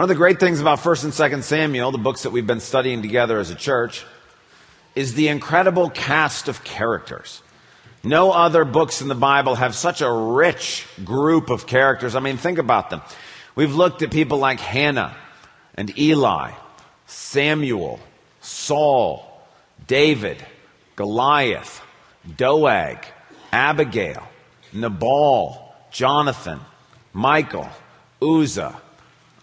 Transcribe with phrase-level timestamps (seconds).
[0.00, 2.60] One of the great things about 1st and 2nd Samuel, the books that we've been
[2.60, 4.06] studying together as a church,
[4.94, 7.42] is the incredible cast of characters.
[8.02, 12.14] No other books in the Bible have such a rich group of characters.
[12.14, 13.02] I mean, think about them.
[13.54, 15.14] We've looked at people like Hannah
[15.74, 16.52] and Eli,
[17.04, 18.00] Samuel,
[18.40, 19.30] Saul,
[19.86, 20.42] David,
[20.96, 21.82] Goliath,
[22.38, 23.04] Doeg,
[23.52, 24.26] Abigail,
[24.72, 26.60] Nabal, Jonathan,
[27.12, 27.68] Michal,
[28.22, 28.80] Uzzah,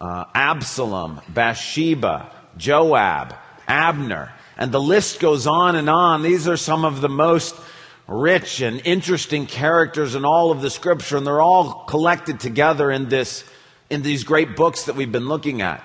[0.00, 3.34] uh, Absalom, Bathsheba, Joab,
[3.66, 6.22] Abner, and the list goes on and on.
[6.22, 7.54] These are some of the most
[8.06, 13.08] rich and interesting characters in all of the scripture, and they're all collected together in
[13.08, 13.44] this,
[13.90, 15.84] in these great books that we've been looking at.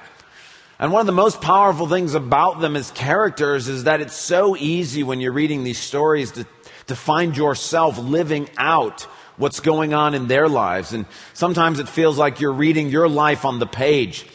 [0.79, 4.57] And one of the most powerful things about them as characters is that it's so
[4.57, 6.47] easy when you're reading these stories to,
[6.87, 10.93] to find yourself living out what's going on in their lives.
[10.93, 14.25] And sometimes it feels like you're reading your life on the page.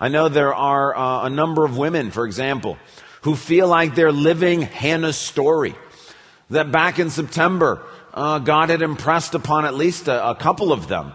[0.00, 2.76] I know there are uh, a number of women, for example,
[3.22, 5.74] who feel like they're living Hannah's story.
[6.50, 7.82] That back in September,
[8.14, 11.12] uh, God had impressed upon at least a, a couple of them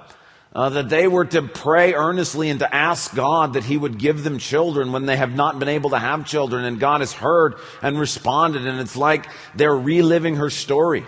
[0.54, 4.24] uh, that they were to pray earnestly and to ask God that He would give
[4.24, 6.66] them children when they have not been able to have children.
[6.66, 11.06] And God has heard and responded, and it's like they're reliving her story.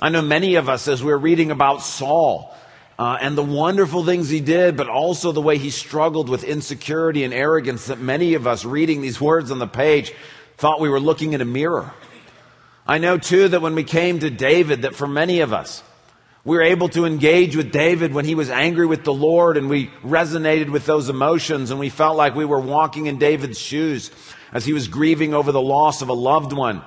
[0.00, 2.54] I know many of us, as we're reading about Saul,
[3.00, 7.24] uh, and the wonderful things he did, but also the way he struggled with insecurity
[7.24, 10.12] and arrogance that many of us reading these words on the page
[10.56, 11.92] thought we were looking in a mirror.
[12.86, 15.82] I know too that when we came to David, that for many of us,
[16.44, 19.68] we were able to engage with David when he was angry with the Lord and
[19.68, 24.10] we resonated with those emotions and we felt like we were walking in David's shoes
[24.52, 26.82] as he was grieving over the loss of a loved one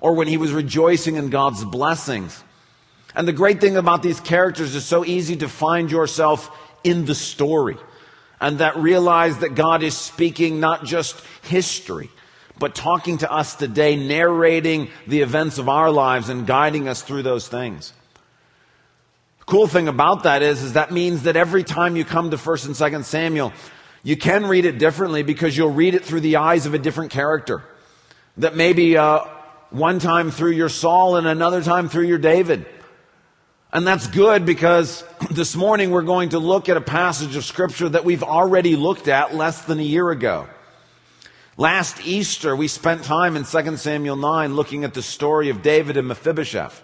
[0.00, 2.42] or when he was rejoicing in God's blessings.
[3.16, 6.50] And the great thing about these characters is so easy to find yourself
[6.84, 7.78] in the story.
[8.38, 12.10] And that realize that God is speaking not just history,
[12.58, 17.22] but talking to us today, narrating the events of our lives and guiding us through
[17.22, 17.94] those things.
[19.38, 22.36] The cool thing about that is, is that means that every time you come to
[22.36, 23.54] 1st and 2nd Samuel,
[24.02, 27.12] you can read it differently because you'll read it through the eyes of a different
[27.12, 27.62] character.
[28.36, 29.20] That maybe uh,
[29.70, 32.66] one time through your Saul and another time through your David.
[33.76, 37.90] And that's good because this morning we're going to look at a passage of scripture
[37.90, 40.48] that we've already looked at less than a year ago.
[41.58, 45.98] Last Easter, we spent time in 2 Samuel 9 looking at the story of David
[45.98, 46.82] and Mephibosheth.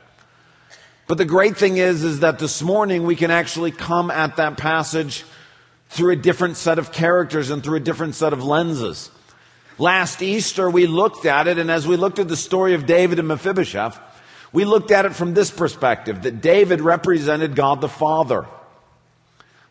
[1.06, 4.58] But the great thing is, is that this morning we can actually come at that
[4.58, 5.24] passage
[5.88, 9.10] through a different set of characters and through a different set of lenses.
[9.78, 13.18] Last Easter, we looked at it, and as we looked at the story of David
[13.18, 13.98] and Mephibosheth,
[14.52, 18.46] we looked at it from this perspective that David represented God the Father.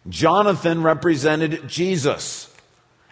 [0.09, 2.53] Jonathan represented Jesus.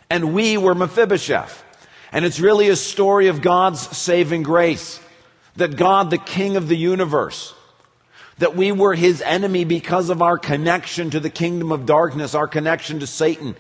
[0.10, 1.64] And we were Mephibosheth.
[2.12, 5.00] And it's really a story of God's saving grace.
[5.58, 7.54] That God, the King of the universe,
[8.40, 12.48] that we were his enemy because of our connection to the kingdom of darkness, our
[12.48, 13.56] connection to Satan,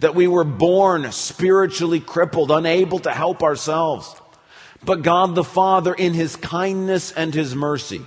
[0.00, 4.14] that we were born spiritually crippled, unable to help ourselves.
[4.84, 8.02] But God the Father, in His kindness and His mercy,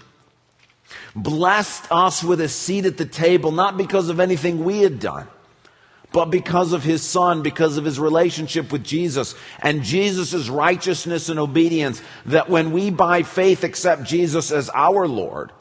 [1.16, 5.28] blessed us with a seat at the table, not because of anything we had done,
[6.12, 11.40] but because of His Son, because of His relationship with Jesus and Jesus' righteousness and
[11.40, 15.52] obedience, that when we by faith accept Jesus as our Lord,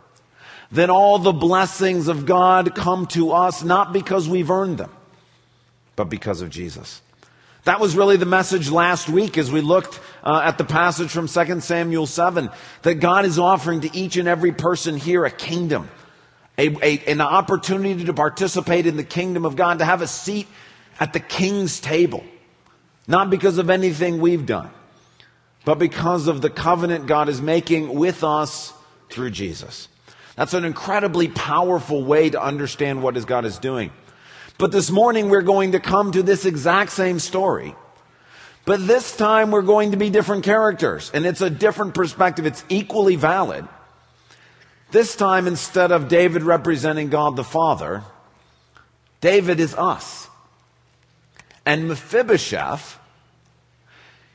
[0.73, 4.91] then all the blessings of God come to us not because we've earned them,
[5.95, 7.01] but because of Jesus.
[7.65, 11.29] That was really the message last week as we looked uh, at the passage from
[11.29, 12.51] 2 Samuel 7
[12.83, 15.91] that God is offering to each and every person here a kingdom,
[16.57, 20.49] a, a, an opportunity to participate in the kingdom of God, to have a seat
[20.99, 22.25] at the king's table.
[23.07, 24.71] Not because of anything we've done,
[25.67, 28.73] but because of the covenant God is making with us
[29.11, 29.89] through Jesus.
[30.37, 33.93] That's an incredibly powerful way to understand what God is doing.
[34.57, 37.75] But this morning we're going to come to this exact same story.
[38.65, 42.47] But this time we're going to be different characters and it's a different perspective.
[42.47, 43.69] It's equally valid.
[44.91, 48.03] This time instead of David representing God the Father,
[49.21, 50.29] David is us.
[51.67, 52.99] And Mephibosheth,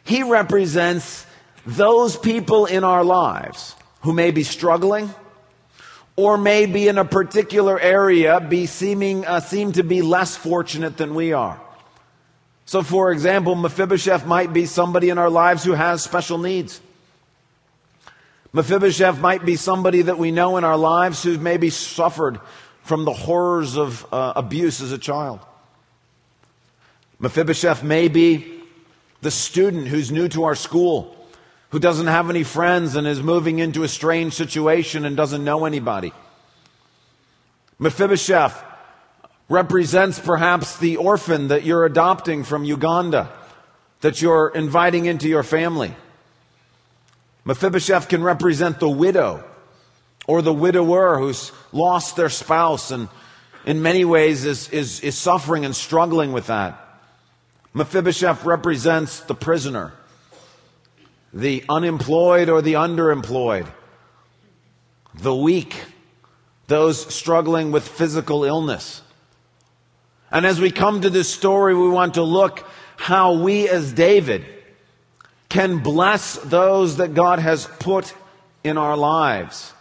[0.04, 1.26] he represents
[1.66, 5.14] those people in our lives who may be struggling,
[6.16, 10.98] or may be in a particular area be seeming uh, seem to be less fortunate
[10.98, 11.62] than we are.
[12.70, 16.80] So for example, Mephibosheth might be somebody in our lives who has special needs.
[18.54, 22.40] Mephibosheth might be somebody that we know in our lives who maybe suffered
[22.84, 25.40] from the horrors of uh, abuse as a child.
[27.18, 28.62] Mephibosheth may be
[29.22, 31.18] the student who's new to our school,
[31.70, 35.66] who doesn't have any friends and is moving into a strange situation and doesn't know
[35.66, 36.14] anybody.
[37.80, 38.64] Mephibosheth
[39.50, 43.32] represents perhaps the orphan that you're adopting from Uganda,
[44.02, 45.94] that you're inviting into your family.
[47.46, 49.44] Mephibosheth can represent the widow
[50.28, 53.10] or the widower who's lost their spouse and
[53.66, 56.86] in many ways is, is, is suffering and struggling with that.
[57.74, 59.94] Mephibosheth represents the prisoner,
[61.34, 63.68] the unemployed or the underemployed,
[65.16, 65.76] the weak,
[66.68, 69.02] those struggling with physical illness.
[70.32, 72.68] And as we come to this story, we want to look
[72.98, 74.46] how we as David
[75.48, 78.14] can bless those that God has put
[78.64, 79.74] in our lives.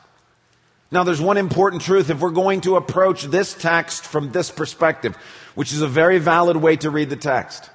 [0.91, 2.09] Now, there's one important truth.
[2.09, 5.17] If we're going to approach this text from this perspective,
[5.55, 7.69] which is a very valid way to read the text,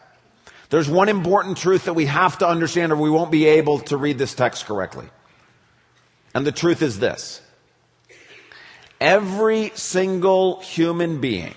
[0.71, 3.97] there's one important truth that we have to understand or we won't be able to
[3.97, 5.05] read this text correctly.
[6.33, 7.41] And the truth is this.
[8.99, 11.53] Every single human being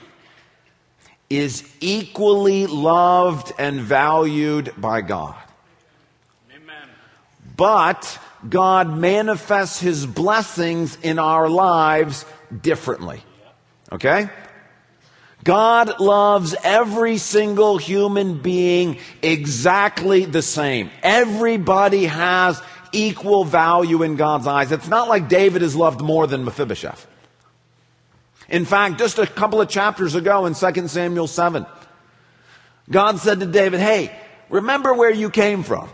[1.28, 5.37] is equally loved and valued by God.
[6.55, 6.88] Amen.
[7.56, 8.19] But
[8.49, 12.25] God manifests his blessings in our lives
[12.62, 13.23] differently.
[13.90, 14.28] Okay?
[15.43, 20.90] God loves every single human being exactly the same.
[21.02, 22.61] Everybody has
[22.93, 24.73] equal value in God's eyes.
[24.73, 27.06] It's not like David is loved more than Mephibosheth.
[28.48, 31.66] In fact, just a couple of chapters ago in 2 Samuel 7,
[32.90, 34.16] God said to David, Hey,
[34.48, 35.88] remember where you came from.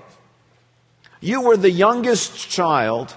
[1.20, 3.14] You were the youngest child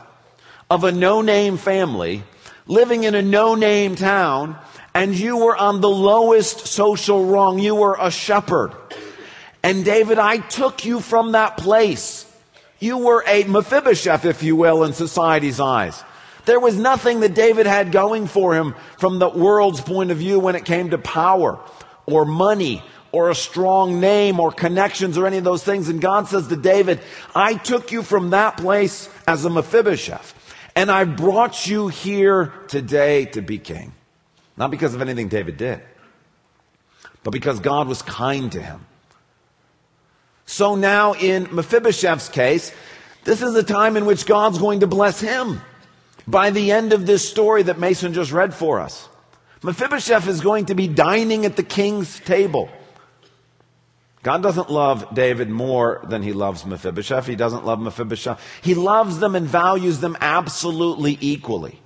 [0.69, 2.23] of a no name family
[2.67, 4.57] living in a no name town,
[4.93, 7.59] and you were on the lowest social rung.
[7.59, 8.71] You were a shepherd.
[9.63, 12.31] And David, I took you from that place.
[12.79, 16.03] You were a Mephibosheth, if you will, in society's eyes.
[16.45, 20.39] There was nothing that David had going for him from the world's point of view
[20.39, 21.59] when it came to power
[22.05, 25.89] or money or a strong name or connections or any of those things.
[25.89, 26.99] And God says to David,
[27.33, 30.33] I took you from that place as a Mephibosheth
[30.75, 33.93] and I brought you here today to be king.
[34.57, 35.81] Not because of anything David did,
[37.23, 38.85] but because God was kind to him.
[40.45, 42.71] So now in Mephibosheth's case,
[43.23, 45.61] this is a time in which God's going to bless him
[46.27, 49.09] by the end of this story that Mason just read for us.
[49.63, 52.69] Mephibosheth is going to be dining at the king's table.
[54.21, 57.27] God doesn't love David more than he loves Mephibosheth.
[57.27, 58.41] He doesn't love Mephibosheth.
[58.63, 61.79] He loves them and values them absolutely equally.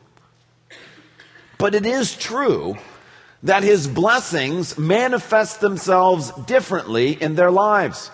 [1.58, 2.78] But it is true
[3.44, 8.12] that his blessings manifest themselves differently in their lives.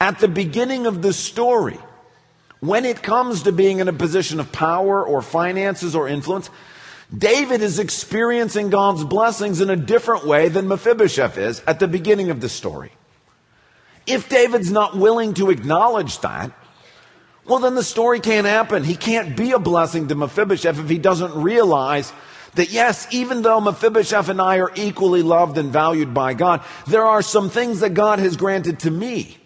[0.00, 1.78] At the beginning of the story,
[2.62, 6.48] when it comes to being in a position of power or finances or influence,
[7.12, 12.30] David is experiencing God's blessings in a different way than Mephibosheth is at the beginning
[12.30, 12.92] of the story.
[14.06, 16.52] If David's not willing to acknowledge that,
[17.46, 18.84] well, then the story can't happen.
[18.84, 22.12] He can't be a blessing to Mephibosheth if he doesn't realize
[22.54, 27.04] that yes, even though Mephibosheth and I are equally loved and valued by God, there
[27.04, 29.36] are some things that God has granted to me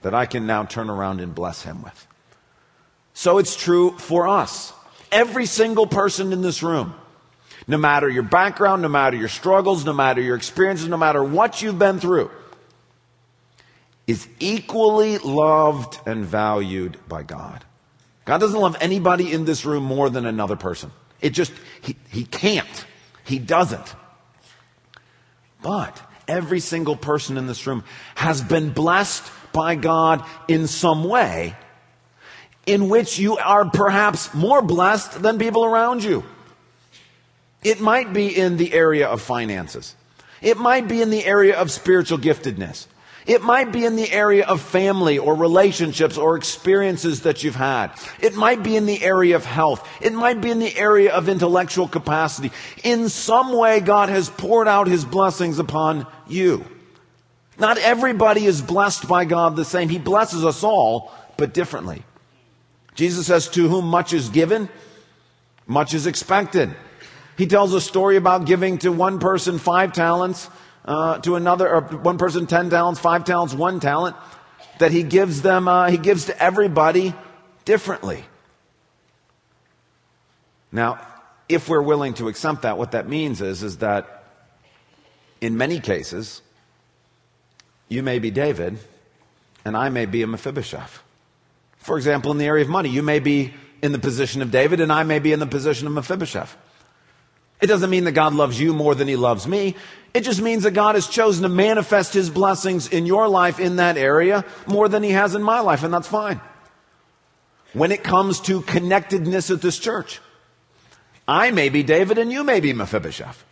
[0.00, 2.06] that I can now turn around and bless him with.
[3.22, 4.72] So it's true for us.
[5.12, 6.92] Every single person in this room,
[7.68, 11.62] no matter your background, no matter your struggles, no matter your experiences, no matter what
[11.62, 12.32] you've been through,
[14.08, 17.64] is equally loved and valued by God.
[18.24, 20.90] God doesn't love anybody in this room more than another person.
[21.20, 22.86] It just, he, he can't.
[23.22, 23.94] He doesn't.
[25.62, 27.84] But every single person in this room
[28.16, 31.54] has been blessed by God in some way
[32.66, 36.24] in which you are perhaps more blessed than people around you.
[37.62, 39.94] It might be in the area of finances.
[40.40, 42.86] It might be in the area of spiritual giftedness.
[43.24, 47.92] It might be in the area of family or relationships or experiences that you've had.
[48.20, 49.88] It might be in the area of health.
[50.00, 52.50] It might be in the area of intellectual capacity.
[52.82, 56.64] In some way, God has poured out his blessings upon you.
[57.58, 59.88] Not everybody is blessed by God the same.
[59.88, 62.02] He blesses us all, but differently.
[62.94, 64.68] Jesus says, To whom much is given,
[65.66, 66.74] much is expected.
[67.38, 70.48] He tells a story about giving to one person five talents,
[70.84, 74.16] uh, to another, or one person ten talents, five talents, one talent,
[74.78, 77.14] that he gives them, uh, he gives to everybody
[77.64, 78.24] differently.
[80.70, 81.00] Now,
[81.48, 84.24] if we're willing to accept that, what that means is, is that
[85.40, 86.40] in many cases,
[87.88, 88.78] you may be David,
[89.64, 91.02] and I may be a Mephibosheth.
[91.82, 94.80] For example, in the area of money, you may be in the position of David,
[94.80, 96.56] and I may be in the position of Mephibosheth.
[97.60, 99.76] It doesn't mean that God loves you more than he loves me.
[100.14, 103.76] It just means that God has chosen to manifest his blessings in your life in
[103.76, 106.40] that area more than he has in my life, and that's fine.
[107.72, 110.20] When it comes to connectedness at this church,
[111.26, 113.44] I may be David and you may be Mephibosheth.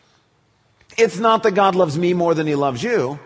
[0.99, 3.19] It's not that God loves me more than he loves you.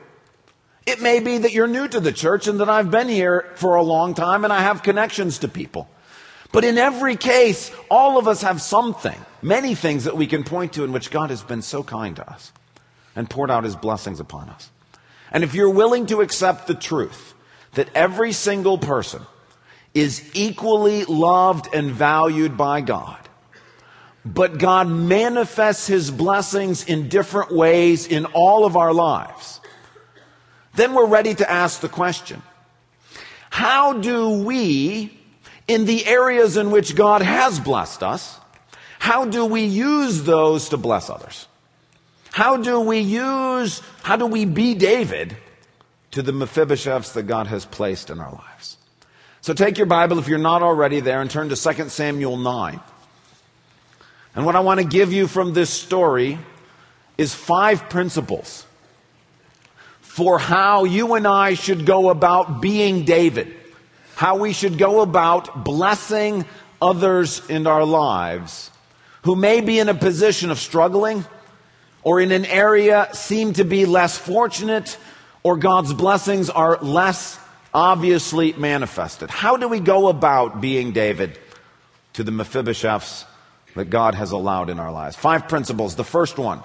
[0.86, 3.76] It may be that you're new to the church and that I've been here for
[3.76, 5.88] a long time and I have connections to people.
[6.52, 10.74] But in every case, all of us have something, many things that we can point
[10.74, 12.52] to in which God has been so kind to us
[13.16, 14.70] and poured out his blessings upon us.
[15.32, 17.34] And if you're willing to accept the truth
[17.72, 19.22] that every single person
[19.94, 23.18] is equally loved and valued by God,
[24.24, 29.60] but God manifests his blessings in different ways in all of our lives,
[30.76, 32.42] then we're ready to ask the question,
[33.50, 35.16] how do we
[35.66, 38.38] in the areas in which God has blessed us,
[38.98, 41.46] how do we use those to bless others?
[42.32, 45.36] How do we use, how do we be David
[46.10, 48.76] to the Mephibosheths that God has placed in our lives?
[49.40, 52.80] So take your Bible if you're not already there and turn to 2 Samuel 9.
[54.34, 56.38] And what I want to give you from this story
[57.16, 58.66] is five principles
[60.14, 63.52] for how you and I should go about being David
[64.14, 66.44] how we should go about blessing
[66.80, 68.70] others in our lives
[69.22, 71.24] who may be in a position of struggling
[72.04, 74.96] or in an area seem to be less fortunate
[75.42, 77.36] or God's blessings are less
[77.72, 79.30] obviously manifested.
[79.30, 81.36] How do we go about being David
[82.12, 83.24] to the Mephibosheths
[83.74, 85.16] that God has allowed in our lives?
[85.16, 85.96] Five principles.
[85.96, 86.62] The first one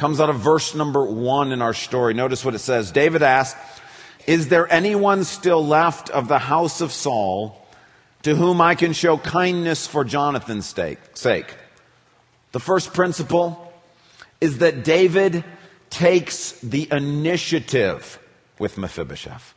[0.00, 2.14] comes out of verse number one in our story.
[2.14, 2.90] Notice what it says.
[2.90, 3.54] David asked,
[4.26, 7.66] is there anyone still left of the house of Saul
[8.22, 11.54] to whom I can show kindness for Jonathan's sake?
[12.52, 13.70] The first principle
[14.40, 15.44] is that David
[15.90, 18.18] takes the initiative
[18.58, 19.52] with Mephibosheth.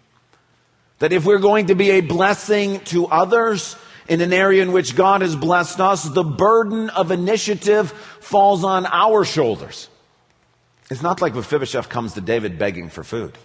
[1.00, 3.78] That if we're going to be a blessing to others
[4.10, 8.86] in an area in which God has blessed us, the burden of initiative falls on
[8.88, 9.88] our shoulders.
[10.94, 13.36] It's not like Mephibosheth comes to David begging for food.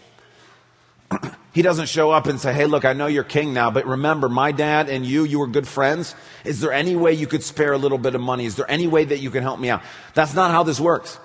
[1.55, 4.29] he doesn't show up and say, Hey, look, I know you're king now, but remember,
[4.29, 6.15] my dad and you, you were good friends.
[6.45, 8.45] Is there any way you could spare a little bit of money?
[8.45, 9.81] Is there any way that you can help me out?
[10.13, 11.19] That's not how this works.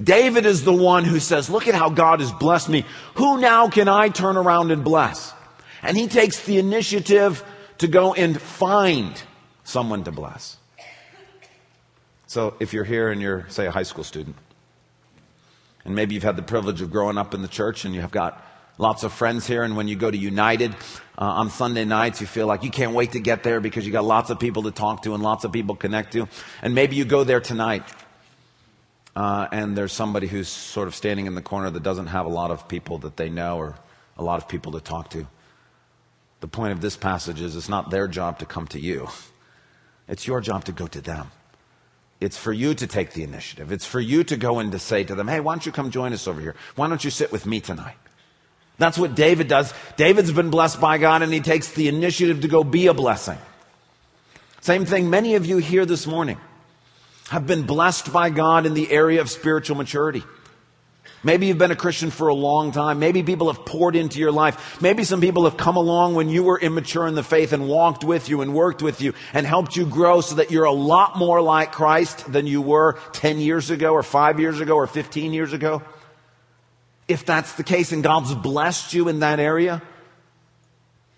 [0.00, 2.84] David is the one who says, Look at how God has blessed me.
[3.14, 5.34] Who now can I turn around and bless?
[5.82, 7.42] And he takes the initiative
[7.78, 9.20] to go and find
[9.64, 10.58] someone to bless.
[12.28, 14.36] So if you're here and you're, say, a high school student,
[15.90, 18.12] and maybe you've had the privilege of growing up in the church and you have
[18.12, 18.46] got
[18.78, 20.72] lots of friends here, and when you go to United
[21.18, 23.90] uh, on Sunday nights, you feel like you can't wait to get there because you
[23.90, 26.28] got lots of people to talk to and lots of people connect to.
[26.62, 27.82] And maybe you go there tonight,
[29.16, 32.30] uh, and there's somebody who's sort of standing in the corner that doesn't have a
[32.30, 33.74] lot of people that they know or
[34.16, 35.26] a lot of people to talk to.
[36.38, 39.08] The point of this passage is it's not their job to come to you.
[40.06, 41.32] It's your job to go to them.
[42.20, 43.72] It's for you to take the initiative.
[43.72, 45.90] It's for you to go and to say to them, hey, why don't you come
[45.90, 46.54] join us over here?
[46.76, 47.96] Why don't you sit with me tonight?
[48.76, 49.72] That's what David does.
[49.96, 53.38] David's been blessed by God and he takes the initiative to go be a blessing.
[54.60, 56.38] Same thing, many of you here this morning
[57.30, 60.22] have been blessed by God in the area of spiritual maturity.
[61.22, 62.98] Maybe you've been a Christian for a long time.
[62.98, 64.80] Maybe people have poured into your life.
[64.80, 68.04] Maybe some people have come along when you were immature in the faith and walked
[68.04, 71.18] with you and worked with you and helped you grow so that you're a lot
[71.18, 75.32] more like Christ than you were 10 years ago or 5 years ago or 15
[75.32, 75.82] years ago
[77.10, 79.82] if that's the case and God's blessed you in that area,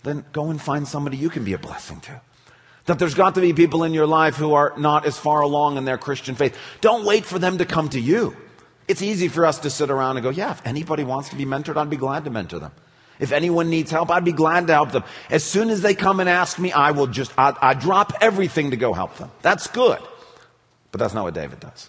[0.03, 2.21] then go and find somebody you can be a blessing to.
[2.87, 5.77] That there's got to be people in your life who are not as far along
[5.77, 6.57] in their Christian faith.
[6.81, 8.37] Don't wait for them to come to you.
[8.93, 11.47] It's easy for us to sit around and go, yeah, if anybody wants to be
[11.47, 12.73] mentored, I'd be glad to mentor them.
[13.19, 15.03] If anyone needs help, I'd be glad to help them.
[15.31, 18.73] As soon as they come and ask me, I will just, I, I drop everything
[18.73, 19.31] to go help them.
[19.41, 19.99] That's good.
[20.91, 21.89] But that's not what David does.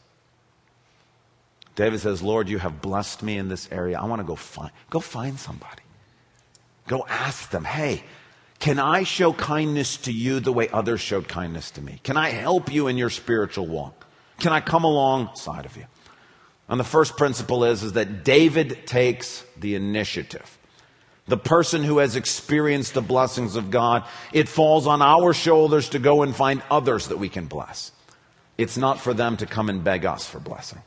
[1.75, 3.99] David says, Lord, you have blessed me in this area.
[3.99, 5.83] I want to go find, go find somebody.
[6.87, 8.05] Go ask them, hey,
[8.59, 11.99] can I show kindness to you the way others showed kindness to me?
[12.01, 14.07] Can I help you in your spiritual walk?
[14.39, 15.83] Can I come alongside of you?
[16.73, 20.57] And the first principle is, is that David takes the initiative.
[21.27, 25.99] The person who has experienced the blessings of God, it falls on our shoulders to
[25.99, 27.91] go and find others that we can bless.
[28.57, 30.81] It's not for them to come and beg us for blessing.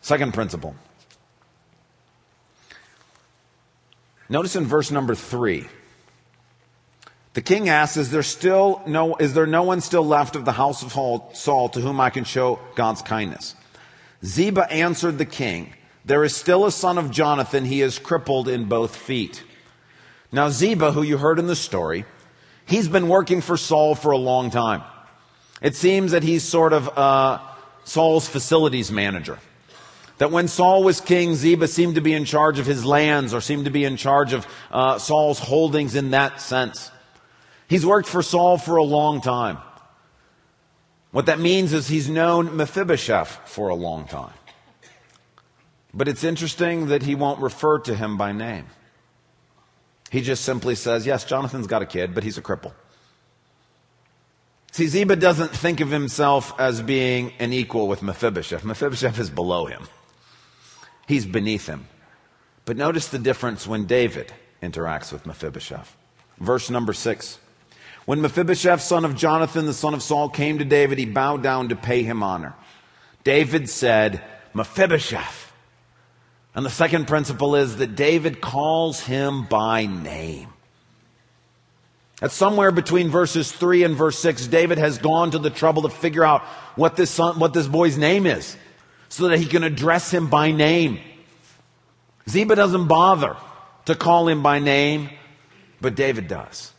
[0.00, 0.74] Second principle.
[4.28, 5.68] Notice in verse number three,
[7.34, 10.50] the king asks, is there still no, is there no one still left of the
[10.50, 13.54] house of Saul to whom I can show God's kindness?
[14.24, 15.72] Ziba answered the king,
[16.04, 17.64] there is still a son of Jonathan.
[17.64, 19.42] He is crippled in both feet.
[20.30, 22.04] Now Ziba, who you heard in the story,
[22.64, 24.82] he's been working for Saul for a long time.
[25.60, 27.40] It seems that he's sort of, uh,
[27.84, 29.38] Saul's facilities manager.
[30.18, 33.40] That when Saul was king, Ziba seemed to be in charge of his lands or
[33.40, 36.90] seemed to be in charge of uh, Saul's holdings in that sense.
[37.68, 39.58] He's worked for Saul for a long time.
[41.12, 44.34] What that means is he's known Mephibosheth for a long time.
[45.94, 48.66] But it's interesting that he won't refer to him by name.
[50.10, 52.72] He just simply says, Yes, Jonathan's got a kid, but he's a cripple.
[54.72, 58.62] See, Ziba doesn't think of himself as being an equal with Mephibosheth.
[58.62, 59.88] Mephibosheth is below him,
[61.06, 61.88] he's beneath him.
[62.66, 65.96] But notice the difference when David interacts with Mephibosheth.
[66.38, 67.38] Verse number six.
[68.06, 71.68] When Mephibosheth, son of Jonathan, the son of Saul, came to David, he bowed down
[71.68, 72.54] to pay him honor.
[73.24, 74.22] David said,
[74.54, 75.52] Mephibosheth.
[76.54, 80.48] And the second principle is that David calls him by name.
[82.22, 85.90] At somewhere between verses 3 and verse 6, David has gone to the trouble to
[85.90, 86.42] figure out
[86.76, 88.56] what this son, what this boy's name is
[89.08, 90.98] so that he can address him by name.
[92.28, 93.36] Ziba doesn't bother
[93.84, 95.10] to call him by name,
[95.80, 96.72] but David does.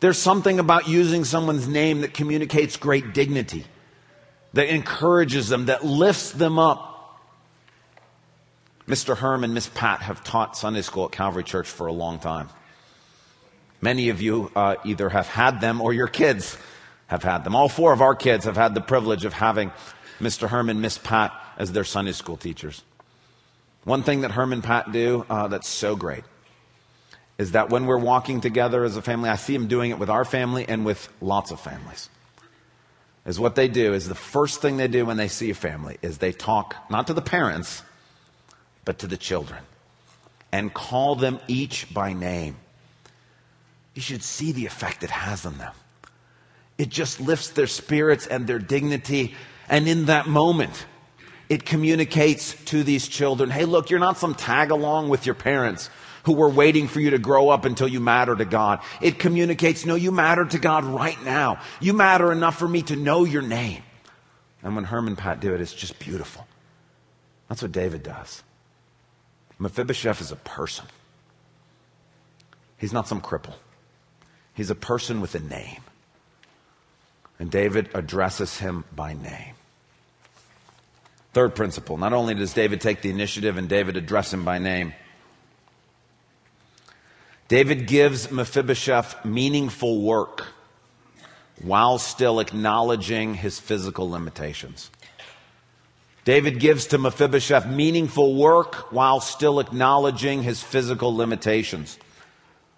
[0.00, 3.64] There's something about using someone's name that communicates great dignity,
[4.54, 7.20] that encourages them, that lifts them up.
[8.88, 9.16] Mr.
[9.16, 12.48] Herm and Miss Pat have taught Sunday school at Calvary Church for a long time.
[13.82, 16.56] Many of you uh, either have had them or your kids
[17.06, 17.54] have had them.
[17.54, 19.70] All four of our kids have had the privilege of having
[20.18, 20.48] Mr.
[20.48, 22.82] Herm and Miss Pat as their Sunday school teachers.
[23.84, 26.24] One thing that Herm and Pat do uh, that's so great
[27.40, 30.10] is that when we're walking together as a family, I see them doing it with
[30.10, 32.10] our family and with lots of families.
[33.24, 35.96] Is what they do is the first thing they do when they see a family
[36.02, 37.82] is they talk not to the parents,
[38.84, 39.62] but to the children
[40.52, 42.56] and call them each by name.
[43.94, 45.72] You should see the effect it has on them.
[46.76, 49.34] It just lifts their spirits and their dignity.
[49.66, 50.84] And in that moment,
[51.48, 55.88] it communicates to these children, hey, look, you're not some tag along with your parents
[56.24, 58.80] who were waiting for you to grow up until you matter to God.
[59.00, 61.60] It communicates, no, you matter to God right now.
[61.80, 63.82] You matter enough for me to know your name.
[64.62, 66.46] And when Herm and Pat do it, it's just beautiful.
[67.48, 68.42] That's what David does.
[69.58, 70.86] Mephibosheth is a person.
[72.78, 73.54] He's not some cripple.
[74.54, 75.80] He's a person with a name.
[77.38, 79.54] And David addresses him by name.
[81.32, 81.96] Third principle.
[81.96, 84.92] Not only does David take the initiative and David address him by name,
[87.50, 90.46] David gives Mephibosheth meaningful work
[91.60, 94.88] while still acknowledging his physical limitations.
[96.24, 101.98] David gives to Mephibosheth meaningful work while still acknowledging his physical limitations.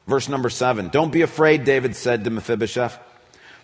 [0.07, 0.89] Verse number seven.
[0.89, 2.99] Don't be afraid, David said to Mephibosheth,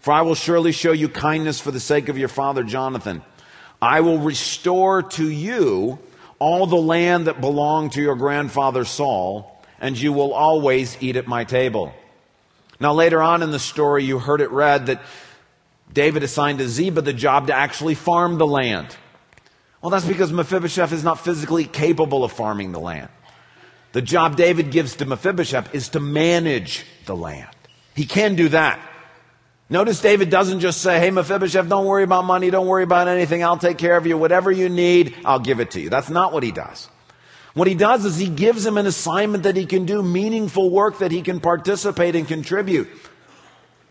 [0.00, 3.22] for I will surely show you kindness for the sake of your father Jonathan.
[3.80, 6.00] I will restore to you
[6.38, 11.26] all the land that belonged to your grandfather Saul and you will always eat at
[11.26, 11.92] my table.
[12.80, 15.02] Now, later on in the story, you heard it read that
[15.92, 18.96] David assigned to Ziba the job to actually farm the land.
[19.82, 23.08] Well, that's because Mephibosheth is not physically capable of farming the land.
[23.92, 27.48] The job David gives to Mephibosheth is to manage the land.
[27.94, 28.80] He can do that.
[29.70, 32.50] Notice David doesn't just say, Hey, Mephibosheth, don't worry about money.
[32.50, 33.42] Don't worry about anything.
[33.42, 34.16] I'll take care of you.
[34.16, 35.90] Whatever you need, I'll give it to you.
[35.90, 36.88] That's not what he does.
[37.58, 41.00] What he does is he gives him an assignment that he can do, meaningful work
[41.00, 42.88] that he can participate and contribute.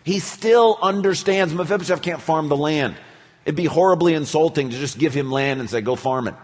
[0.05, 2.95] He still understands Mephibosheth can't farm the land.
[3.43, 6.35] It'd be horribly insulting to just give him land and say, go farm it.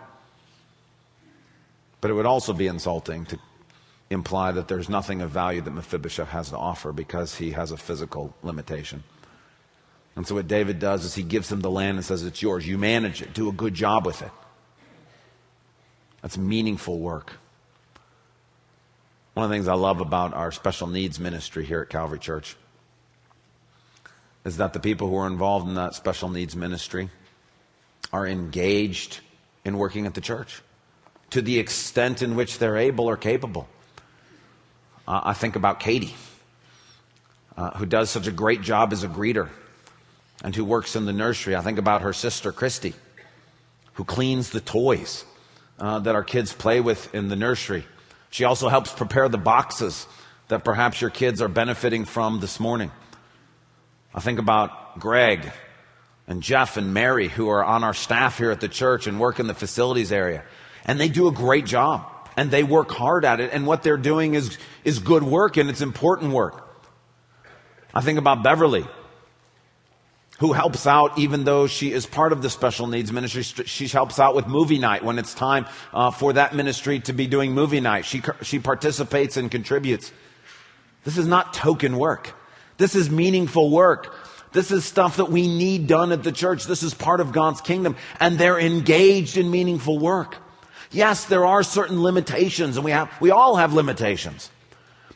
[2.02, 3.40] But it would also be insulting to
[4.10, 7.78] imply that there's nothing of value that Mephibosheth has to offer because he has a
[7.78, 9.02] physical limitation.
[10.18, 12.68] And so what David does is he gives him the land and says, it's yours.
[12.68, 13.34] You manage it.
[13.34, 14.32] Do a good job with it.
[16.24, 17.34] That's meaningful work.
[19.34, 22.56] One of the things I love about our special needs ministry here at Calvary Church
[24.46, 27.10] is that the people who are involved in that special needs ministry
[28.14, 29.20] are engaged
[29.66, 30.62] in working at the church
[31.32, 33.68] to the extent in which they're able or capable.
[35.06, 36.16] Uh, I think about Katie,
[37.58, 39.50] uh, who does such a great job as a greeter
[40.42, 41.56] and who works in the nursery.
[41.56, 42.94] I think about her sister, Christy,
[43.94, 45.26] who cleans the toys
[45.84, 47.86] uh, that our kids play with in the nursery.
[48.30, 50.08] She also helps prepare the boxes
[50.48, 52.90] that perhaps your kids are benefiting from this morning.
[54.16, 55.52] I think about Greg
[56.26, 59.42] and Jeff and Mary who are on our staff here at the church and work
[59.42, 60.46] in the facilities area.
[60.86, 63.52] And they do a great job and they work hard at it.
[63.52, 66.66] And what they're doing is, is good work and it's important work.
[67.94, 68.86] I think about Beverly,
[70.40, 73.44] who helps out even though she is part of the special needs ministry.
[73.44, 77.28] She helps out with movie night when it's time uh, for that ministry to be
[77.28, 78.06] doing movie night.
[78.06, 80.12] She, she participates and contributes.
[81.04, 82.34] This is not token work.
[82.78, 84.16] This is meaningful work.
[84.52, 86.66] This is stuff that we need done at the church.
[86.66, 90.38] This is part of God's kingdom and they're engaged in meaningful work.
[90.92, 94.50] Yes, there are certain limitations and we have, we all have limitations.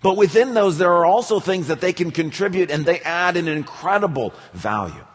[0.02, 3.48] But within those, there are also things that they can contribute and they add an
[3.48, 5.06] incredible value.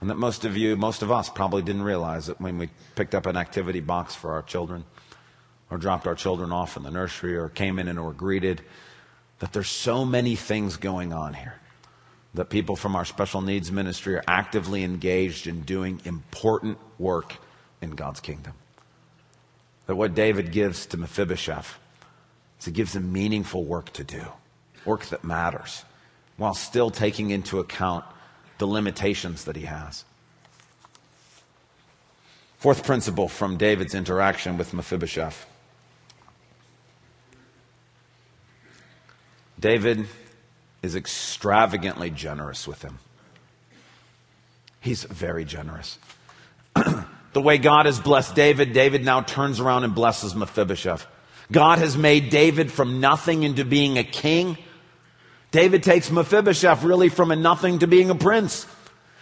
[0.00, 3.14] And that most of you, most of us probably didn't realize that when we picked
[3.14, 4.84] up an activity box for our children
[5.70, 8.62] or dropped our children off in the nursery or came in and were greeted.
[9.40, 11.54] That there's so many things going on here.
[12.34, 17.36] That people from our special needs ministry are actively engaged in doing important work
[17.80, 18.52] in God's kingdom.
[19.86, 21.78] That what David gives to Mephibosheth
[22.66, 24.24] is he gives him meaningful work to do,
[24.84, 25.84] work that matters,
[26.36, 28.04] while still taking into account
[28.58, 30.04] the limitations that he has.
[32.58, 35.46] Fourth principle from David's interaction with Mephibosheth.
[39.60, 40.06] David
[40.82, 42.98] is extravagantly generous with him.
[44.80, 45.98] He's very generous.
[46.74, 51.06] the way God has blessed David, David now turns around and blesses Mephibosheth.
[51.50, 54.58] God has made David from nothing into being a king.
[55.50, 58.66] David takes Mephibosheth really from a nothing to being a prince.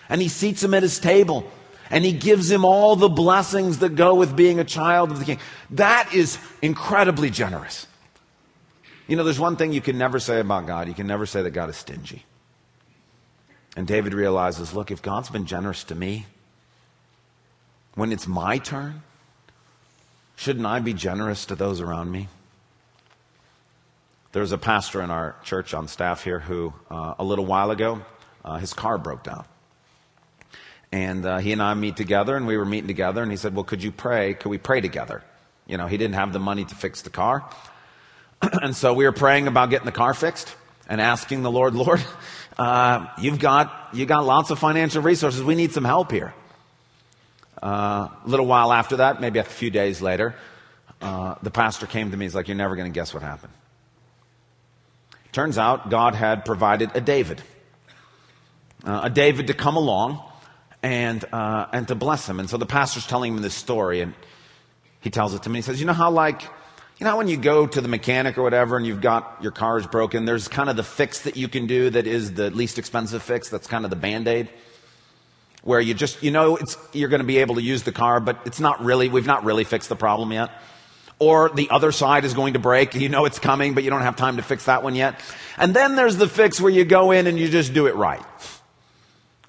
[0.08, 1.50] And he seats him at his table.
[1.90, 5.24] And he gives him all the blessings that go with being a child of the
[5.24, 5.38] king.
[5.70, 7.87] That is incredibly generous.
[9.06, 10.88] You know, there's one thing you can never say about God.
[10.88, 12.24] You can never say that God is stingy.
[13.76, 16.26] And David realizes look, if God's been generous to me,
[17.94, 19.02] when it's my turn,
[20.37, 22.29] shouldn't I be generous to those around me?
[24.33, 28.03] There's a pastor in our church on staff here who, uh, a little while ago,
[28.44, 29.44] uh, his car broke down.
[30.90, 33.55] And uh, he and I meet together, and we were meeting together, and he said,
[33.55, 34.35] Well, could you pray?
[34.35, 35.23] Could we pray together?
[35.66, 37.49] You know, he didn't have the money to fix the car.
[38.42, 40.55] and so we were praying about getting the car fixed
[40.88, 42.05] and asking the Lord, Lord,
[42.59, 45.42] uh, you've got, you got lots of financial resources.
[45.42, 46.35] We need some help here.
[47.62, 50.34] Uh, a little while after that, maybe a few days later,
[51.00, 52.24] uh, the pastor came to me.
[52.24, 53.52] He's like, You're never going to guess what happened.
[55.32, 57.42] Turns out God had provided a David,
[58.84, 60.22] uh, a David to come along
[60.82, 62.38] and, uh, and to bless him.
[62.38, 64.14] And so the pastor's telling him this story, and
[65.00, 65.58] he tells it to me.
[65.58, 66.42] He says, You know how, like,
[66.98, 69.86] you know, when you go to the mechanic or whatever and you've got your car's
[69.86, 73.22] broken, there's kind of the fix that you can do that is the least expensive
[73.22, 73.48] fix.
[73.48, 74.48] That's kind of the band aid.
[75.64, 76.59] Where you just, you know,
[76.92, 79.44] you're going to be able to use the car, but it's not really, we've not
[79.44, 80.50] really fixed the problem yet.
[81.18, 82.94] Or the other side is going to break.
[82.94, 85.20] You know it's coming, but you don't have time to fix that one yet.
[85.57, 88.22] And then there's the fix where you go in and you just do it right.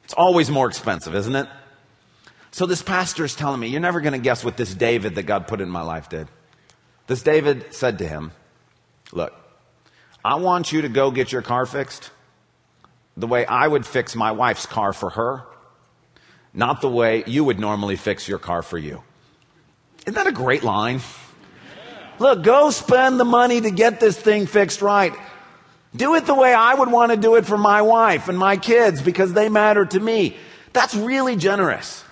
[0.05, 1.49] It's always more expensive, isn't it?
[2.51, 5.23] So this pastor is telling me, you're never going to guess what this David that
[5.23, 6.29] God put in my life did.
[7.07, 8.31] This David said to him,
[9.11, 9.33] Look,
[10.23, 12.09] I want you to go get your car fixed
[13.17, 15.43] the way I would fix my wife's car for her,
[16.55, 19.03] not the way you would normally fix your car for you.
[20.05, 21.01] Isn't that a great line?
[22.17, 25.13] Look, go spend the money to get this thing fixed right.
[25.95, 28.57] Do it the way I would want to do it for my wife and my
[28.57, 30.37] kids because they matter to me.
[30.73, 32.03] That's really generous.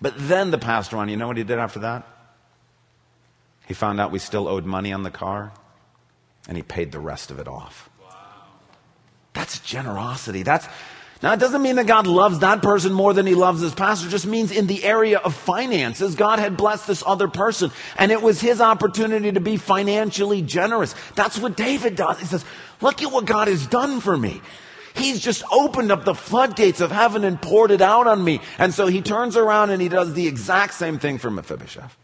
[0.00, 2.06] But then the pastor on, you know what he did after that?
[3.66, 5.52] He found out we still owed money on the car,
[6.48, 7.88] and he paid the rest of it off.
[8.02, 8.16] Wow.
[9.32, 10.42] That's generosity.
[10.42, 10.66] That's
[11.22, 14.08] now, it doesn't mean that God loves that person more than he loves this pastor.
[14.08, 18.10] It just means in the area of finances, God had blessed this other person, and
[18.10, 20.94] it was his opportunity to be financially generous.
[21.16, 22.18] That's what David does.
[22.20, 22.44] He says,
[22.80, 24.40] Look at what God has done for me.
[24.94, 28.40] He's just opened up the floodgates of heaven and poured it out on me.
[28.58, 31.96] And so he turns around and he does the exact same thing for Mephibosheth.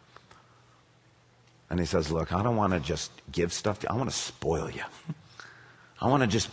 [1.71, 3.95] And he says, Look, I don't want to just give stuff to you.
[3.95, 4.85] I want to spoil you.
[6.03, 6.51] I want to just,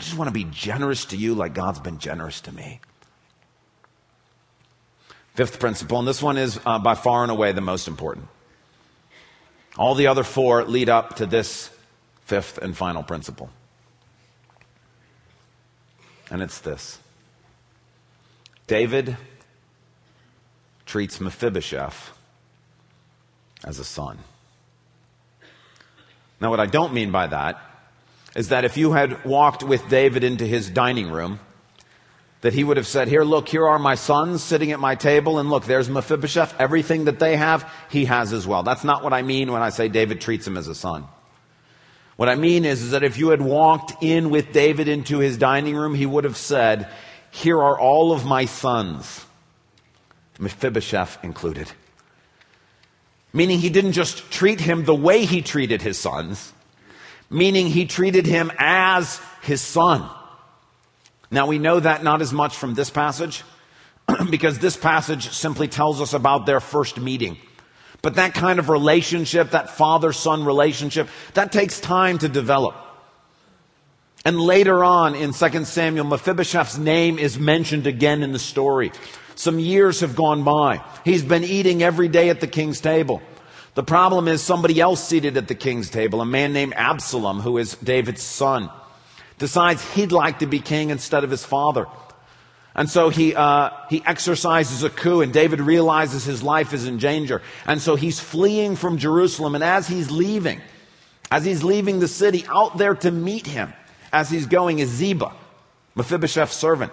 [0.00, 2.80] I just want to be generous to you like God's been generous to me.
[5.34, 8.26] Fifth principle, and this one is uh, by far and away the most important.
[9.76, 11.68] All the other four lead up to this
[12.24, 13.50] fifth and final principle.
[16.30, 16.98] And it's this
[18.66, 19.18] David
[20.86, 22.12] treats Mephibosheth
[23.64, 24.20] as a son.
[26.40, 27.69] Now, what I don't mean by that
[28.34, 31.40] is that if you had walked with David into his dining room,
[32.40, 35.38] that he would have said, Here, look, here are my sons sitting at my table,
[35.38, 36.54] and look, there's Mephibosheth.
[36.58, 38.62] Everything that they have, he has as well.
[38.62, 41.06] That's not what I mean when I say David treats him as a son.
[42.16, 45.38] What I mean is, is that if you had walked in with David into his
[45.38, 46.88] dining room, he would have said,
[47.30, 49.24] Here are all of my sons,
[50.38, 51.70] Mephibosheth included.
[53.32, 56.52] Meaning he didn't just treat him the way he treated his sons,
[57.30, 60.08] meaning he treated him as his son.
[61.30, 63.44] Now we know that not as much from this passage,
[64.30, 67.38] because this passage simply tells us about their first meeting.
[68.02, 72.74] But that kind of relationship, that father son relationship, that takes time to develop.
[74.24, 78.92] And later on in 2 Samuel, Mephibosheth's name is mentioned again in the story.
[79.34, 80.82] Some years have gone by.
[81.04, 83.22] He's been eating every day at the king's table.
[83.80, 87.56] The problem is somebody else seated at the king's table, a man named Absalom, who
[87.56, 88.68] is David's son,
[89.38, 91.86] decides he'd like to be king instead of his father.
[92.74, 96.98] And so he, uh, he exercises a coup, and David realizes his life is in
[96.98, 97.40] danger.
[97.66, 99.54] And so he's fleeing from Jerusalem.
[99.54, 100.60] And as he's leaving,
[101.30, 103.72] as he's leaving the city, out there to meet him,
[104.12, 105.32] as he's going, is Ziba,
[105.94, 106.92] Mephibosheth's servant.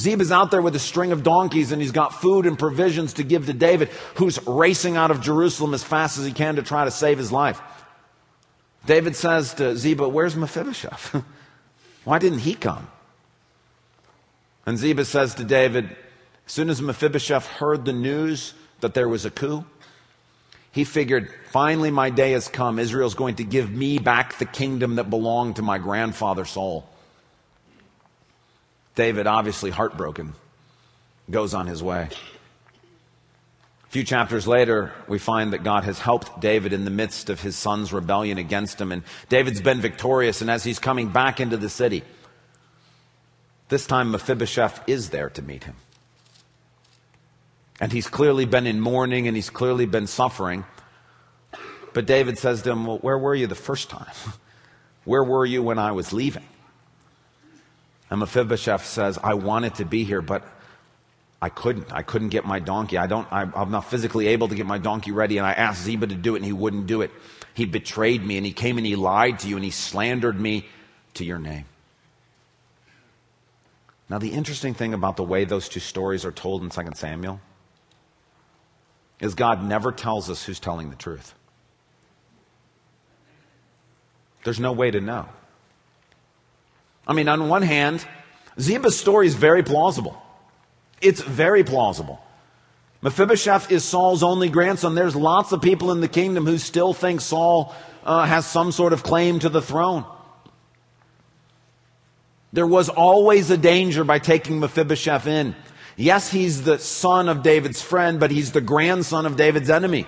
[0.00, 3.24] Ziba's out there with a string of donkeys and he's got food and provisions to
[3.24, 6.84] give to David, who's racing out of Jerusalem as fast as he can to try
[6.84, 7.60] to save his life.
[8.86, 11.22] David says to Ziba, Where's Mephibosheth?
[12.04, 12.86] Why didn't he come?
[14.64, 15.96] And Ziba says to David,
[16.46, 19.64] As soon as Mephibosheth heard the news that there was a coup,
[20.70, 22.78] he figured, finally my day has come.
[22.78, 26.88] Israel's going to give me back the kingdom that belonged to my grandfather Saul.
[28.98, 30.34] David, obviously heartbroken,
[31.30, 32.08] goes on his way.
[33.84, 37.40] A few chapters later, we find that God has helped David in the midst of
[37.40, 41.56] his son's rebellion against him, and David's been victorious, and as he's coming back into
[41.56, 42.02] the city,
[43.68, 45.76] this time Mephibosheth is there to meet him.
[47.80, 50.64] And he's clearly been in mourning and he's clearly been suffering.
[51.94, 54.12] But David says to him, Well, where were you the first time?
[55.04, 56.44] Where were you when I was leaving?
[58.10, 60.44] And Mephibosheth says, I wanted to be here, but
[61.40, 61.92] I couldn't.
[61.92, 62.98] I couldn't get my donkey.
[62.98, 65.38] I don't, I, I'm not physically able to get my donkey ready.
[65.38, 67.10] And I asked Ziba to do it and he wouldn't do it.
[67.54, 70.66] He betrayed me and he came and he lied to you and he slandered me
[71.14, 71.66] to your name.
[74.08, 77.40] Now, the interesting thing about the way those two stories are told in 2 Samuel
[79.20, 81.34] is God never tells us who's telling the truth.
[84.44, 85.28] There's no way to know.
[87.08, 88.04] I mean, on one hand,
[88.60, 90.20] Ziba's story is very plausible.
[91.00, 92.20] It's very plausible.
[93.00, 94.94] Mephibosheth is Saul's only grandson.
[94.94, 98.92] There's lots of people in the kingdom who still think Saul uh, has some sort
[98.92, 100.04] of claim to the throne.
[102.52, 105.54] There was always a danger by taking Mephibosheth in.
[105.96, 110.06] Yes, he's the son of David's friend, but he's the grandson of David's enemy.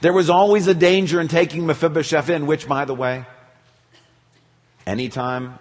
[0.00, 3.24] There was always a danger in taking Mephibosheth in, which, by the way,
[4.86, 5.58] anytime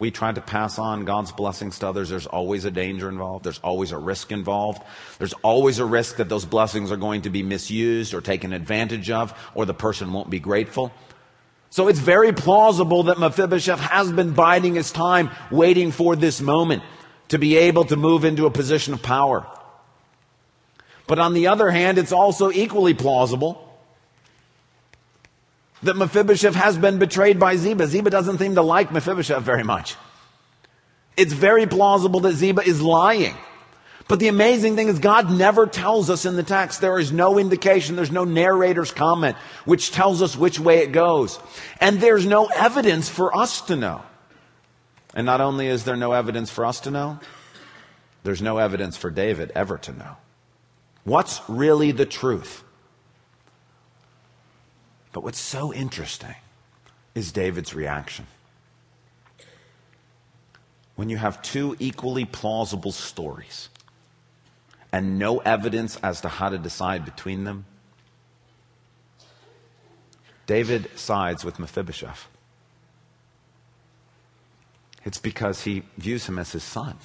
[0.00, 3.44] we try to pass on God's blessings to others, there's always a danger involved.
[3.44, 4.82] There's always a risk involved.
[5.18, 9.10] There's always a risk that those blessings are going to be misused or taken advantage
[9.10, 10.90] of, or the person won't be grateful.
[11.68, 16.82] So it's very plausible that Mephibosheth has been biding his time, waiting for this moment
[17.28, 19.46] to be able to move into a position of power.
[21.06, 23.69] But on the other hand, it's also equally plausible
[25.82, 27.86] that Mephibosheth has been betrayed by Ziba.
[27.86, 29.96] Ziba doesn't seem to like Mephibosheth very much.
[31.16, 33.34] It's very plausible that Ziba is lying.
[34.08, 36.80] But the amazing thing is God never tells us in the text.
[36.80, 37.94] There is no indication.
[37.94, 41.38] There's no narrator's comment which tells us which way it goes.
[41.80, 44.02] And there's no evidence for us to know.
[45.14, 47.20] And not only is there no evidence for us to know,
[48.22, 50.16] there's no evidence for David ever to know.
[51.04, 52.64] What's really the truth?
[55.12, 56.34] But what's so interesting
[57.14, 58.26] is David's reaction.
[60.94, 63.68] When you have two equally plausible stories
[64.92, 67.64] and no evidence as to how to decide between them,
[70.46, 72.26] David sides with Mephibosheth.
[75.04, 76.96] It's because he views him as his son.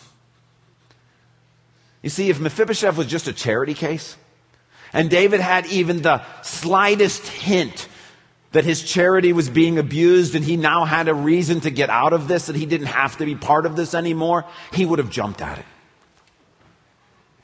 [2.02, 4.18] You see, if Mephibosheth was just a charity case,
[4.94, 7.88] and David had even the slightest hint
[8.56, 12.14] that his charity was being abused and he now had a reason to get out
[12.14, 15.10] of this, that he didn't have to be part of this anymore, he would have
[15.10, 15.66] jumped at it.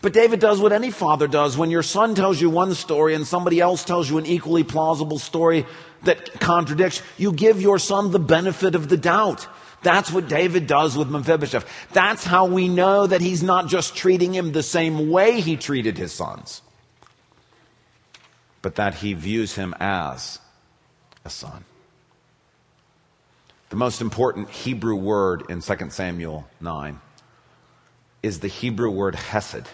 [0.01, 1.57] But David does what any father does.
[1.57, 5.19] When your son tells you one story and somebody else tells you an equally plausible
[5.19, 5.65] story
[6.03, 9.45] that contradicts, you give your son the benefit of the doubt.
[9.83, 11.67] That's what David does with Mephibosheth.
[11.91, 15.97] That's how we know that he's not just treating him the same way he treated
[15.97, 16.61] his sons,
[18.61, 20.39] but that he views him as
[21.25, 21.65] a son.
[23.69, 26.99] The most important Hebrew word in 2 Samuel 9
[28.21, 29.67] is the Hebrew word hesed.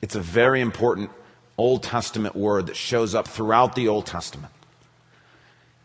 [0.00, 1.10] It's a very important
[1.56, 4.52] Old Testament word that shows up throughout the Old Testament.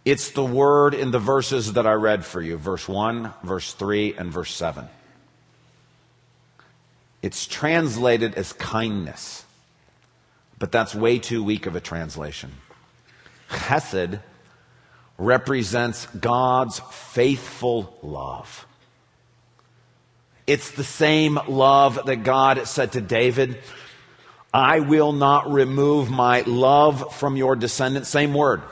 [0.05, 4.15] It's the word in the verses that I read for you verse 1, verse 3,
[4.17, 4.87] and verse 7.
[7.21, 9.43] It's translated as kindness,
[10.57, 12.53] but that's way too weak of a translation.
[13.49, 14.21] Chesed
[15.19, 18.65] represents God's faithful love.
[20.47, 23.59] It's the same love that God said to David
[24.51, 28.09] I will not remove my love from your descendants.
[28.09, 28.63] Same word.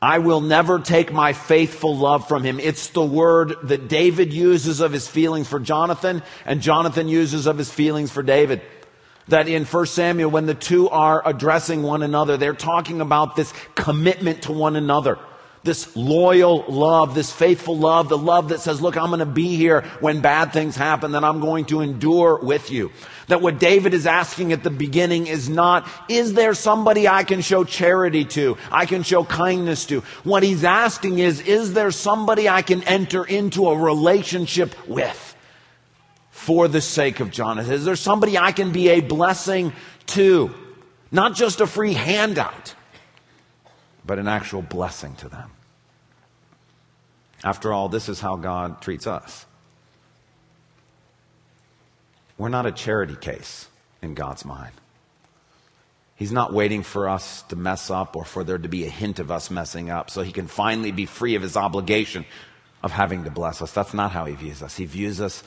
[0.00, 2.60] I will never take my faithful love from him.
[2.60, 7.58] It's the word that David uses of his feelings for Jonathan and Jonathan uses of
[7.58, 8.60] his feelings for David.
[9.28, 13.52] That in 1 Samuel, when the two are addressing one another, they're talking about this
[13.74, 15.18] commitment to one another
[15.66, 19.56] this loyal love, this faithful love, the love that says, look, I'm going to be
[19.56, 22.90] here when bad things happen, that I'm going to endure with you.
[23.26, 27.42] That what David is asking at the beginning is not, is there somebody I can
[27.42, 28.56] show charity to?
[28.70, 30.00] I can show kindness to?
[30.22, 35.25] What he's asking is, is there somebody I can enter into a relationship with?
[36.46, 37.72] For the sake of Jonathan.
[37.72, 39.72] Is there somebody I can be a blessing
[40.06, 40.54] to?
[41.10, 42.76] Not just a free handout,
[44.04, 45.50] but an actual blessing to them.
[47.42, 49.44] After all, this is how God treats us.
[52.38, 53.66] We're not a charity case
[54.00, 54.72] in God's mind.
[56.14, 59.18] He's not waiting for us to mess up or for there to be a hint
[59.18, 62.24] of us messing up so he can finally be free of his obligation
[62.84, 63.72] of having to bless us.
[63.72, 64.76] That's not how he views us.
[64.76, 65.42] He views us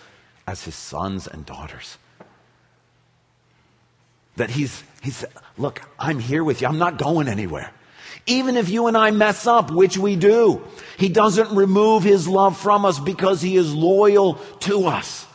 [0.49, 1.97] as his sons and daughters.
[4.35, 5.23] That he's, he's,
[5.57, 6.67] look, I'm here with you.
[6.67, 7.71] I'm not going anywhere.
[8.25, 10.63] Even if you and I mess up, which we do,
[10.97, 15.27] He doesn't remove His love from us because He is loyal to us.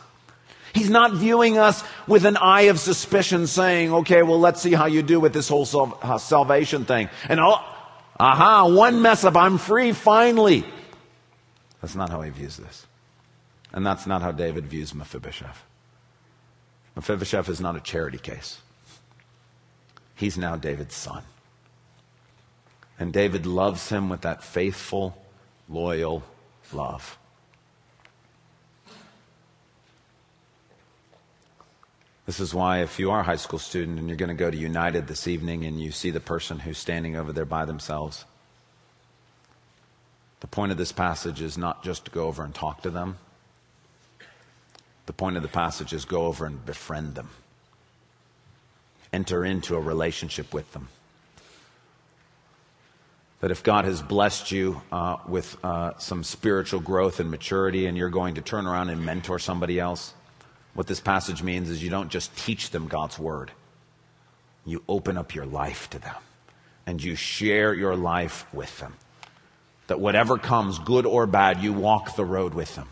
[0.73, 4.87] He's not viewing us with an eye of suspicion saying, okay, well, let's see how
[4.87, 7.09] you do with this whole uh, salvation thing.
[7.29, 7.63] And oh,
[8.19, 10.65] aha, one mess up, I'm free finally.
[11.81, 12.85] That's not how he views this.
[13.75, 15.63] And that's not how David views Mephibosheth.
[16.95, 18.59] Mephibosheth is not a charity case.
[20.15, 21.23] He's now David's son.
[22.97, 25.21] And David loves him with that faithful,
[25.67, 26.23] loyal
[26.71, 27.17] love.
[32.25, 34.49] This is why, if you are a high school student and you're going to go
[34.49, 38.23] to United this evening and you see the person who's standing over there by themselves,
[40.39, 43.17] the point of this passage is not just to go over and talk to them.
[45.05, 47.29] The point of the passage is go over and befriend them,
[49.13, 50.89] enter into a relationship with them
[53.45, 57.95] that if God has blessed you uh, with uh, some spiritual growth and maturity and
[57.95, 60.15] you're going to turn around and mentor somebody else,
[60.73, 63.51] what this passage means is you don't just teach them God's word,
[64.65, 66.15] you open up your life to them
[66.87, 68.95] and you share your life with them.
[69.87, 72.89] That whatever comes, good or bad, you walk the road with them.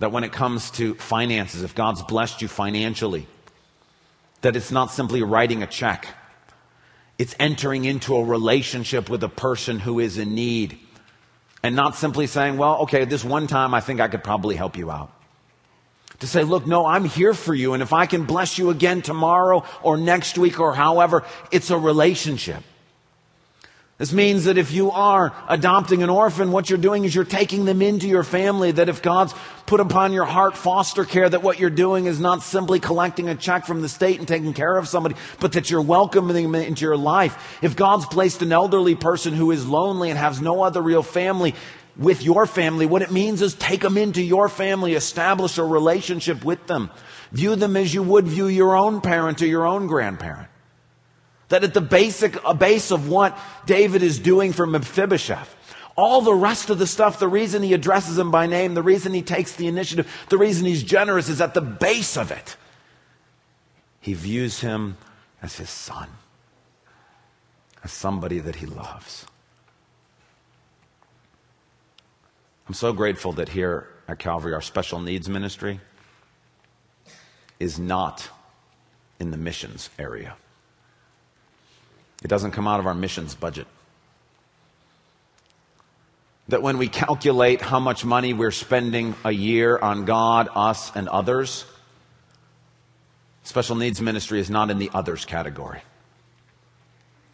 [0.00, 3.26] That when it comes to finances, if God's blessed you financially,
[4.40, 6.06] that it's not simply writing a check
[7.20, 10.78] it's entering into a relationship with a person who is in need
[11.62, 14.78] and not simply saying, well, okay, this one time I think I could probably help
[14.78, 15.12] you out.
[16.20, 17.74] To say, look, no, I'm here for you.
[17.74, 21.76] And if I can bless you again tomorrow or next week or however, it's a
[21.76, 22.62] relationship.
[24.00, 27.66] This means that if you are adopting an orphan, what you're doing is you're taking
[27.66, 28.72] them into your family.
[28.72, 29.34] That if God's
[29.66, 33.34] put upon your heart foster care, that what you're doing is not simply collecting a
[33.34, 36.86] check from the state and taking care of somebody, but that you're welcoming them into
[36.86, 37.58] your life.
[37.60, 41.54] If God's placed an elderly person who is lonely and has no other real family
[41.94, 46.42] with your family, what it means is take them into your family, establish a relationship
[46.42, 46.90] with them.
[47.32, 50.49] View them as you would view your own parent or your own grandparent.
[51.50, 55.54] That at the basic base of what David is doing for Mephibosheth,
[55.96, 59.12] all the rest of the stuff, the reason he addresses him by name, the reason
[59.12, 62.56] he takes the initiative, the reason he's generous is at the base of it.
[64.00, 64.96] He views him
[65.42, 66.08] as his son,
[67.84, 69.26] as somebody that he loves.
[72.66, 75.80] I'm so grateful that here at Calvary, our special needs ministry
[77.58, 78.28] is not
[79.18, 80.36] in the missions area.
[82.22, 83.66] It doesn't come out of our missions budget.
[86.48, 91.08] That when we calculate how much money we're spending a year on God, us, and
[91.08, 91.64] others,
[93.44, 95.80] special needs ministry is not in the others category.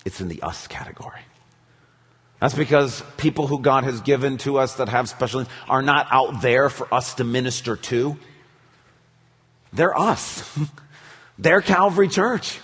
[0.05, 1.21] It's in the us category.
[2.41, 6.07] That's because people who God has given to us that have special needs are not
[6.11, 8.17] out there for us to minister to.
[9.73, 10.59] They're us.
[11.39, 12.61] They're Calvary Church.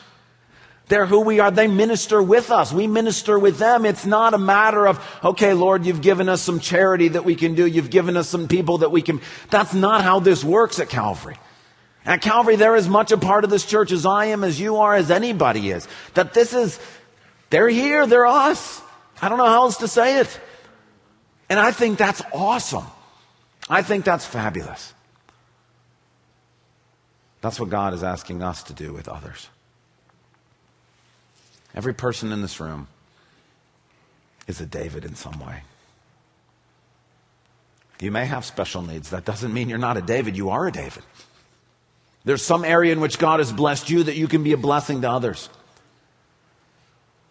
[0.88, 1.50] They're who we are.
[1.50, 2.72] They minister with us.
[2.72, 3.86] We minister with them.
[3.86, 7.54] It's not a matter of, okay, Lord, you've given us some charity that we can
[7.54, 7.66] do.
[7.66, 9.20] You've given us some people that we can.
[9.50, 11.36] That's not how this works at Calvary.
[12.04, 14.78] At Calvary, they're as much a part of this church as I am, as you
[14.78, 15.86] are, as anybody is.
[16.14, 16.78] That this is,
[17.50, 18.82] they're here, they're us.
[19.20, 20.40] I don't know how else to say it.
[21.48, 22.84] And I think that's awesome.
[23.68, 24.92] I think that's fabulous.
[27.40, 29.48] That's what God is asking us to do with others.
[31.74, 32.88] Every person in this room
[34.46, 35.62] is a David in some way.
[38.00, 39.10] You may have special needs.
[39.10, 40.36] That doesn't mean you're not a David.
[40.36, 41.04] You are a David.
[42.24, 45.02] There's some area in which God has blessed you that you can be a blessing
[45.02, 45.48] to others.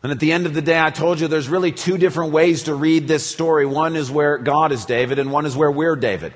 [0.04, 2.64] And at the end of the day, I told you there's really two different ways
[2.64, 3.66] to read this story.
[3.66, 6.34] One is where God is David, and one is where we're David.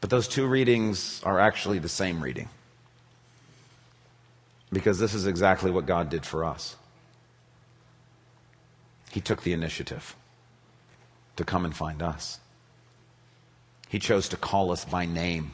[0.00, 2.48] But those two readings are actually the same reading.
[4.72, 6.76] Because this is exactly what God did for us.
[9.10, 10.16] He took the initiative
[11.36, 12.40] to come and find us.
[13.88, 15.52] He chose to call us by name.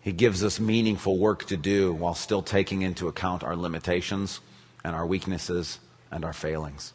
[0.00, 4.38] He gives us meaningful work to do while still taking into account our limitations
[4.84, 5.80] and our weaknesses
[6.12, 6.92] and our failings.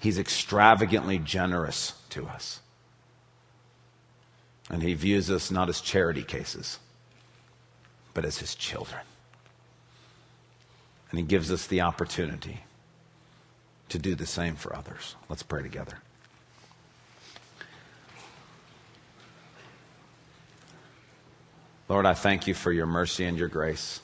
[0.00, 2.60] He's extravagantly generous to us.
[4.68, 6.80] And he views us not as charity cases,
[8.18, 9.00] but as his children.
[11.10, 12.64] And he gives us the opportunity
[13.90, 15.14] to do the same for others.
[15.28, 15.96] Let's pray together.
[21.88, 24.00] Lord, I thank you for your mercy and your grace.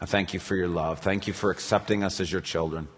[0.00, 0.98] I thank you for your love.
[0.98, 2.88] Thank you for accepting us as your children.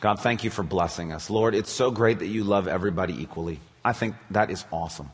[0.00, 1.28] God, thank you for blessing us.
[1.28, 3.58] Lord, it's so great that you love everybody equally.
[3.84, 5.10] I think that is awesome.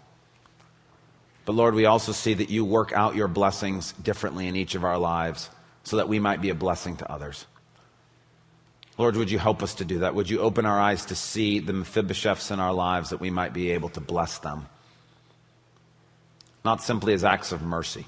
[1.44, 4.84] But Lord, we also see that you work out your blessings differently in each of
[4.84, 5.50] our lives
[5.82, 7.46] so that we might be a blessing to others.
[8.96, 10.14] Lord, would you help us to do that?
[10.14, 13.52] Would you open our eyes to see the Mephibosheths in our lives that we might
[13.52, 14.68] be able to bless them?
[16.64, 18.06] Not simply as acts of mercy,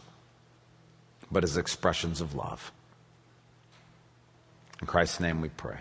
[1.30, 2.72] but as expressions of love.
[4.80, 5.80] In Christ's name we pray.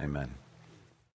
[0.00, 0.34] Amen.